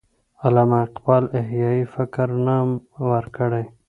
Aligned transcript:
علامه 0.45 0.77
اقبال 0.87 1.23
احیای 1.39 1.79
فکر 1.93 2.27
نوم 2.45 2.69
ورکړی. 3.09 3.65